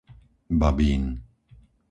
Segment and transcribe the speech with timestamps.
[0.59, 1.03] Babín